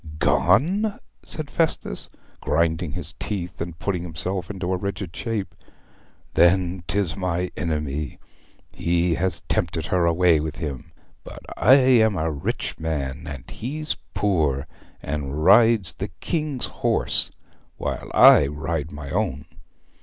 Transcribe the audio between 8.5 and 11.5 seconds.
he has tempted her away with him! But